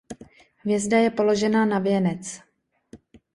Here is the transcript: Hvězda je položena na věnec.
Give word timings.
Hvězda 0.57 0.97
je 0.99 1.09
položena 1.11 1.65
na 1.65 1.79
věnec. 1.79 2.41